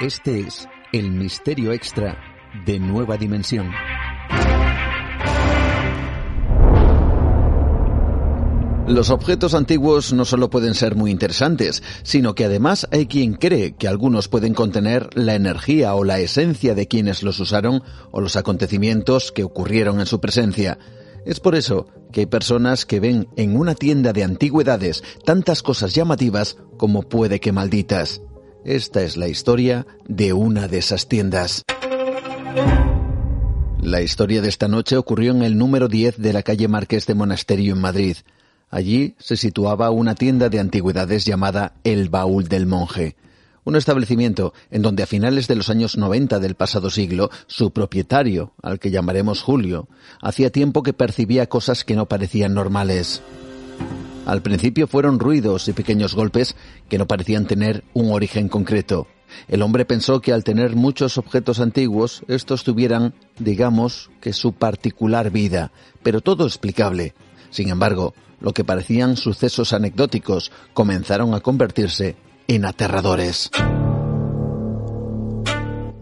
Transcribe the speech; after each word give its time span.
Este 0.00 0.40
es 0.40 0.66
el 0.92 1.10
misterio 1.10 1.72
extra 1.72 2.18
de 2.64 2.80
Nueva 2.80 3.16
Dimensión. 3.16 3.70
Los 8.90 9.10
objetos 9.10 9.54
antiguos 9.54 10.12
no 10.12 10.24
solo 10.24 10.50
pueden 10.50 10.74
ser 10.74 10.96
muy 10.96 11.12
interesantes, 11.12 11.80
sino 12.02 12.34
que 12.34 12.46
además 12.46 12.88
hay 12.90 13.06
quien 13.06 13.34
cree 13.34 13.76
que 13.76 13.86
algunos 13.86 14.26
pueden 14.26 14.52
contener 14.52 15.10
la 15.14 15.36
energía 15.36 15.94
o 15.94 16.02
la 16.02 16.18
esencia 16.18 16.74
de 16.74 16.88
quienes 16.88 17.22
los 17.22 17.38
usaron 17.38 17.84
o 18.10 18.20
los 18.20 18.34
acontecimientos 18.34 19.30
que 19.30 19.44
ocurrieron 19.44 20.00
en 20.00 20.06
su 20.06 20.18
presencia. 20.20 20.78
Es 21.24 21.40
por 21.40 21.54
eso 21.54 21.86
que 22.12 22.20
hay 22.20 22.26
personas 22.26 22.86
que 22.86 23.00
ven 23.00 23.28
en 23.36 23.56
una 23.56 23.74
tienda 23.74 24.12
de 24.12 24.24
antigüedades 24.24 25.02
tantas 25.24 25.62
cosas 25.62 25.94
llamativas 25.94 26.56
como 26.76 27.02
puede 27.02 27.40
que 27.40 27.52
malditas. 27.52 28.22
Esta 28.64 29.02
es 29.02 29.16
la 29.16 29.28
historia 29.28 29.86
de 30.06 30.32
una 30.32 30.68
de 30.68 30.78
esas 30.78 31.08
tiendas. 31.08 31.62
La 33.80 34.02
historia 34.02 34.42
de 34.42 34.48
esta 34.48 34.68
noche 34.68 34.96
ocurrió 34.96 35.32
en 35.32 35.42
el 35.42 35.56
número 35.56 35.88
10 35.88 36.18
de 36.18 36.32
la 36.32 36.42
calle 36.42 36.68
Marqués 36.68 37.06
de 37.06 37.14
Monasterio 37.14 37.74
en 37.74 37.80
Madrid. 37.80 38.16
Allí 38.68 39.14
se 39.18 39.36
situaba 39.36 39.90
una 39.90 40.14
tienda 40.14 40.48
de 40.48 40.60
antigüedades 40.60 41.24
llamada 41.24 41.74
El 41.82 42.08
Baúl 42.08 42.48
del 42.48 42.66
Monje, 42.66 43.16
un 43.64 43.76
establecimiento 43.76 44.52
en 44.70 44.82
donde 44.82 45.02
a 45.02 45.06
finales 45.06 45.48
de 45.48 45.56
los 45.56 45.70
años 45.70 45.96
90 45.96 46.38
del 46.38 46.54
pasado 46.54 46.90
siglo 46.90 47.30
su 47.46 47.72
propietario, 47.72 48.52
al 48.62 48.78
que 48.78 48.90
llamaremos 48.90 49.42
Julio, 49.42 49.88
hacía 50.22 50.50
tiempo 50.50 50.82
que 50.82 50.92
percibía 50.92 51.48
cosas 51.48 51.84
que 51.84 51.96
no 51.96 52.06
parecían 52.06 52.54
normales. 52.54 53.22
Al 54.26 54.42
principio 54.42 54.86
fueron 54.86 55.18
ruidos 55.18 55.68
y 55.68 55.72
pequeños 55.72 56.14
golpes 56.14 56.54
que 56.88 56.98
no 56.98 57.06
parecían 57.06 57.46
tener 57.46 57.84
un 57.94 58.12
origen 58.12 58.48
concreto. 58.48 59.06
El 59.48 59.62
hombre 59.62 59.84
pensó 59.84 60.20
que 60.20 60.32
al 60.32 60.44
tener 60.44 60.76
muchos 60.76 61.18
objetos 61.18 61.60
antiguos, 61.60 62.22
estos 62.28 62.64
tuvieran, 62.64 63.14
digamos, 63.38 64.10
que 64.20 64.32
su 64.32 64.52
particular 64.52 65.30
vida, 65.30 65.72
pero 66.02 66.20
todo 66.20 66.46
explicable. 66.46 67.14
Sin 67.50 67.68
embargo, 67.68 68.14
lo 68.40 68.52
que 68.52 68.64
parecían 68.64 69.16
sucesos 69.16 69.72
anecdóticos 69.72 70.50
comenzaron 70.74 71.34
a 71.34 71.40
convertirse 71.40 72.16
en 72.50 72.64
aterradores. 72.64 73.48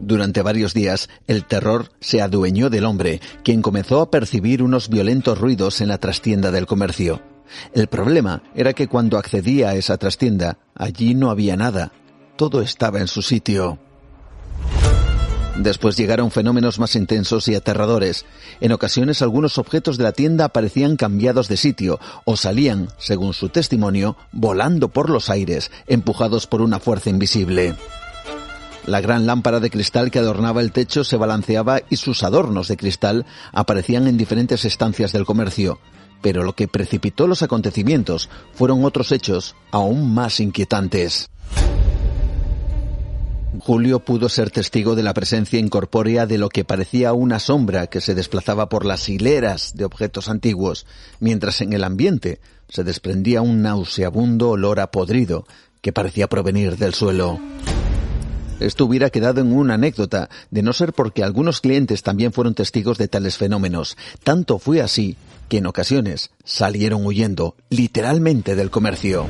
Durante 0.00 0.40
varios 0.40 0.72
días, 0.72 1.10
el 1.26 1.44
terror 1.44 1.90
se 2.00 2.22
adueñó 2.22 2.70
del 2.70 2.86
hombre, 2.86 3.20
quien 3.44 3.60
comenzó 3.60 4.00
a 4.00 4.10
percibir 4.10 4.62
unos 4.62 4.88
violentos 4.88 5.38
ruidos 5.38 5.82
en 5.82 5.88
la 5.88 5.98
trastienda 5.98 6.50
del 6.50 6.64
comercio. 6.64 7.20
El 7.74 7.88
problema 7.88 8.42
era 8.54 8.72
que 8.72 8.88
cuando 8.88 9.18
accedía 9.18 9.68
a 9.68 9.74
esa 9.74 9.98
trastienda, 9.98 10.56
allí 10.74 11.14
no 11.14 11.28
había 11.28 11.54
nada. 11.54 11.92
Todo 12.36 12.62
estaba 12.62 12.98
en 12.98 13.08
su 13.08 13.20
sitio. 13.20 13.78
Después 15.58 15.96
llegaron 15.96 16.30
fenómenos 16.30 16.78
más 16.78 16.94
intensos 16.94 17.48
y 17.48 17.56
aterradores. 17.56 18.26
En 18.60 18.70
ocasiones 18.70 19.22
algunos 19.22 19.58
objetos 19.58 19.98
de 19.98 20.04
la 20.04 20.12
tienda 20.12 20.44
aparecían 20.44 20.96
cambiados 20.96 21.48
de 21.48 21.56
sitio 21.56 21.98
o 22.24 22.36
salían, 22.36 22.88
según 22.96 23.34
su 23.34 23.48
testimonio, 23.48 24.16
volando 24.30 24.88
por 24.88 25.10
los 25.10 25.30
aires, 25.30 25.72
empujados 25.88 26.46
por 26.46 26.62
una 26.62 26.78
fuerza 26.78 27.10
invisible. 27.10 27.74
La 28.86 29.00
gran 29.00 29.26
lámpara 29.26 29.58
de 29.58 29.68
cristal 29.68 30.12
que 30.12 30.20
adornaba 30.20 30.60
el 30.60 30.70
techo 30.70 31.02
se 31.02 31.16
balanceaba 31.16 31.80
y 31.90 31.96
sus 31.96 32.22
adornos 32.22 32.68
de 32.68 32.76
cristal 32.76 33.26
aparecían 33.52 34.06
en 34.06 34.16
diferentes 34.16 34.64
estancias 34.64 35.10
del 35.12 35.26
comercio. 35.26 35.80
Pero 36.22 36.44
lo 36.44 36.54
que 36.54 36.68
precipitó 36.68 37.26
los 37.26 37.42
acontecimientos 37.42 38.30
fueron 38.54 38.84
otros 38.84 39.10
hechos 39.10 39.56
aún 39.72 40.14
más 40.14 40.38
inquietantes. 40.38 41.30
Julio 43.60 44.00
pudo 44.00 44.28
ser 44.28 44.50
testigo 44.50 44.94
de 44.94 45.02
la 45.02 45.14
presencia 45.14 45.58
incorpórea 45.58 46.26
de 46.26 46.36
lo 46.36 46.50
que 46.50 46.64
parecía 46.64 47.14
una 47.14 47.38
sombra 47.38 47.86
que 47.86 48.00
se 48.00 48.14
desplazaba 48.14 48.68
por 48.68 48.84
las 48.84 49.08
hileras 49.08 49.74
de 49.74 49.84
objetos 49.84 50.28
antiguos, 50.28 50.86
mientras 51.18 51.62
en 51.62 51.72
el 51.72 51.82
ambiente 51.82 52.40
se 52.68 52.84
desprendía 52.84 53.40
un 53.40 53.62
nauseabundo 53.62 54.50
olor 54.50 54.80
a 54.80 54.90
podrido 54.90 55.46
que 55.80 55.92
parecía 55.92 56.28
provenir 56.28 56.76
del 56.76 56.92
suelo. 56.92 57.38
Esto 58.60 58.84
hubiera 58.84 59.10
quedado 59.10 59.40
en 59.40 59.52
una 59.52 59.74
anécdota, 59.74 60.28
de 60.50 60.62
no 60.62 60.72
ser 60.72 60.92
porque 60.92 61.22
algunos 61.22 61.60
clientes 61.60 62.02
también 62.02 62.32
fueron 62.32 62.54
testigos 62.54 62.98
de 62.98 63.08
tales 63.08 63.38
fenómenos. 63.38 63.96
Tanto 64.24 64.58
fue 64.58 64.82
así 64.82 65.16
que 65.48 65.58
en 65.58 65.66
ocasiones 65.66 66.30
salieron 66.44 67.06
huyendo 67.06 67.54
literalmente 67.70 68.56
del 68.56 68.70
comercio. 68.70 69.26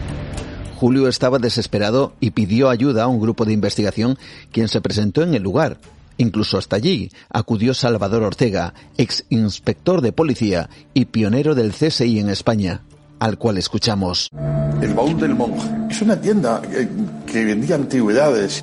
Julio 0.79 1.09
estaba 1.09 1.41
desesperado 1.41 2.13
y 2.21 2.31
pidió 2.31 2.71
ayuda 2.71 3.03
a 3.03 3.07
un 3.09 3.21
grupo 3.21 3.45
de 3.45 3.53
investigación 3.53 4.17
quien 4.53 4.69
se 4.69 4.81
presentó 4.81 5.23
en 5.23 5.35
el 5.35 5.43
lugar. 5.43 5.79
Incluso 6.19 6.57
hasta 6.57 6.77
allí 6.77 7.11
acudió 7.31 7.75
Salvador 7.75 8.23
Ortega, 8.23 8.75
ex 8.97 9.25
inspector 9.29 10.03
de 10.03 10.13
policía 10.13 10.71
y 10.95 11.07
pionero 11.07 11.57
del 11.57 11.73
CSI 11.73 12.21
en 12.21 12.29
España, 12.29 12.83
al 13.19 13.39
cual 13.39 13.59
escuchamos. 13.59 14.31
El 14.81 14.95
baúl 14.95 15.19
del 15.19 15.35
monje 15.35 15.69
es 15.91 16.01
una 16.01 16.21
tienda 16.21 16.63
que, 16.63 16.89
que 17.27 17.45
vendía 17.45 17.75
antigüedades 17.75 18.63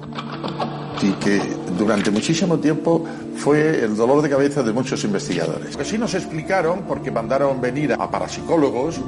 y 1.02 1.12
que 1.20 1.42
durante 1.78 2.12
muchísimo 2.12 2.60
tiempo 2.60 3.04
fue 3.36 3.84
el 3.84 3.98
dolor 3.98 4.22
de 4.22 4.30
cabeza 4.30 4.64
de 4.64 4.72
muchos 4.72 5.04
investigadores. 5.04 5.76
Que 5.76 5.84
sí 5.84 5.98
nos 5.98 6.14
explicaron, 6.14 6.84
porque 6.88 7.12
mandaron 7.12 7.60
venir 7.60 7.92
a 7.92 8.10
parapsicólogos, 8.10 9.02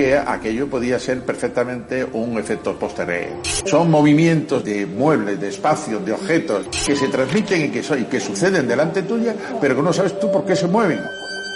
que 0.00 0.16
aquello 0.16 0.66
podía 0.66 0.98
ser 0.98 1.20
perfectamente 1.26 2.02
un 2.02 2.38
efecto 2.38 2.74
posterior. 2.78 3.36
Son 3.66 3.90
movimientos 3.90 4.64
de 4.64 4.86
muebles, 4.86 5.38
de 5.38 5.48
espacios, 5.48 6.02
de 6.06 6.12
objetos 6.12 6.68
que 6.86 6.96
se 6.96 7.08
transmiten 7.08 7.66
y 7.66 7.68
que, 7.68 7.80
y 7.98 8.04
que 8.04 8.18
suceden 8.18 8.66
delante 8.66 9.02
tuya, 9.02 9.34
pero 9.60 9.76
que 9.76 9.82
no 9.82 9.92
sabes 9.92 10.18
tú 10.18 10.32
por 10.32 10.46
qué 10.46 10.56
se 10.56 10.66
mueven 10.68 11.00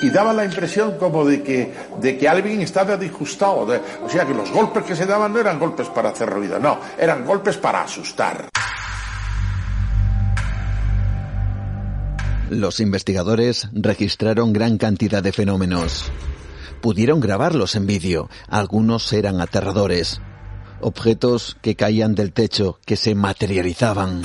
y 0.03 0.11
daba 0.11 0.35
la 0.35 0.45
impresión 0.45 0.99
como 0.99 1.25
de 1.25 1.43
que, 1.43 1.73
de 2.03 2.19
que 2.19 2.29
alguien 2.29 2.61
estaba 2.61 2.99
disgustado. 2.99 3.61
o 4.05 4.11
sea, 4.11 4.27
que 4.27 4.35
los 4.35 4.51
golpes 4.51 4.85
que 4.85 4.95
se 4.95 5.07
daban 5.07 5.33
no 5.33 5.41
eran 5.41 5.59
golpes 5.59 5.89
para 5.89 6.11
hacer 6.11 6.29
ruido, 6.29 6.59
no, 6.59 6.79
eran 6.99 7.25
golpes 7.25 7.57
para 7.57 7.81
asustar. 7.81 8.51
Los 12.51 12.79
investigadores 12.79 13.71
registraron 13.73 14.53
gran 14.53 14.77
cantidad 14.77 15.23
de 15.23 15.33
fenómenos. 15.33 16.13
Pudieron 16.85 17.19
grabarlos 17.19 17.77
en 17.77 17.87
vídeo. 17.87 18.29
Algunos 18.47 19.11
eran 19.15 19.41
aterradores. 19.41 20.21
Objetos 20.83 21.57
que 21.63 21.77
caían 21.77 22.15
del 22.15 22.35
techo, 22.35 22.79
que 22.85 22.97
se 22.97 23.15
materializaban. 23.15 24.21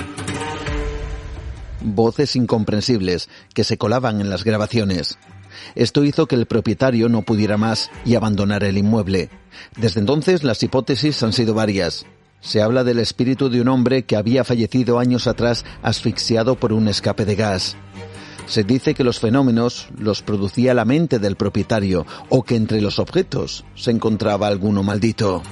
Voces 1.80 2.36
incomprensibles 2.36 3.30
que 3.53 3.64
se 3.64 3.78
colaban 3.78 4.20
en 4.20 4.30
las 4.30 4.44
grabaciones. 4.44 5.18
Esto 5.75 6.03
hizo 6.03 6.28
que 6.28 6.36
el 6.36 6.47
propietario 6.47 7.08
no 7.08 7.22
pudiera 7.22 7.56
más 7.56 7.92
y 8.03 8.16
abandonara 8.16 8.68
el 8.68 8.78
inmueble. 8.78 9.30
Desde 9.78 10.02
entonces 10.02 10.44
las 10.44 10.62
hipótesis 10.62 11.24
han 11.24 11.31
sido 11.31 11.53
varias. 11.53 12.06
Se 12.41 12.61
habla 12.61 12.84
del 12.84 13.00
espíritu 13.00 13.50
de 13.50 13.61
un 13.61 13.70
hombre 13.70 14.03
que 14.03 14.17
había 14.17 14.44
fallecido 14.44 15.00
años 15.00 15.28
atrás 15.28 15.64
asfixiado 15.82 16.56
por 16.56 16.73
un 16.73 16.90
escape 16.90 17.23
de 17.23 17.35
gas. 17.35 17.78
Se 18.49 18.63
dice 18.63 18.96
que 18.96 19.03
los 19.03 19.19
fenómenos 19.19 19.90
los 19.96 20.23
producía 20.23 20.73
la 20.73 20.84
mente 20.84 21.19
del 21.19 21.35
propietario 21.35 22.07
o 22.29 22.41
que 22.41 22.55
entre 22.55 22.81
los 22.81 22.97
objetos 22.97 23.63
se 23.75 23.91
encontraba 23.91 24.47
alguno 24.47 24.81
maldito. 24.81 25.43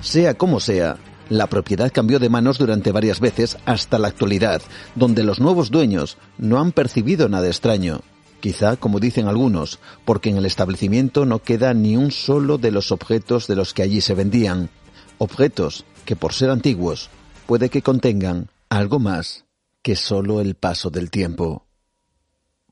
Sea 0.00 0.32
como 0.32 0.60
sea, 0.60 0.96
la 1.28 1.46
propiedad 1.46 1.92
cambió 1.92 2.18
de 2.18 2.30
manos 2.30 2.56
durante 2.56 2.90
varias 2.90 3.20
veces 3.20 3.58
hasta 3.66 3.98
la 3.98 4.08
actualidad, 4.08 4.62
donde 4.94 5.24
los 5.24 5.40
nuevos 5.40 5.70
dueños 5.70 6.16
no 6.38 6.58
han 6.58 6.72
percibido 6.72 7.28
nada 7.28 7.48
extraño. 7.48 8.00
Quizá, 8.40 8.76
como 8.76 8.98
dicen 8.98 9.28
algunos, 9.28 9.78
porque 10.06 10.30
en 10.30 10.38
el 10.38 10.46
establecimiento 10.46 11.26
no 11.26 11.40
queda 11.40 11.74
ni 11.74 11.98
un 11.98 12.12
solo 12.12 12.56
de 12.56 12.70
los 12.70 12.92
objetos 12.92 13.46
de 13.46 13.56
los 13.56 13.74
que 13.74 13.82
allí 13.82 14.00
se 14.00 14.14
vendían. 14.14 14.70
Objetos 15.18 15.84
que, 16.06 16.16
por 16.16 16.32
ser 16.32 16.48
antiguos, 16.48 17.10
puede 17.44 17.68
que 17.68 17.82
contengan 17.82 18.48
algo 18.70 18.98
más 18.98 19.44
que 19.82 19.96
solo 19.96 20.40
el 20.40 20.54
paso 20.54 20.88
del 20.88 21.10
tiempo. 21.10 21.66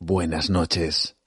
Buenas 0.01 0.49
noches. 0.49 1.18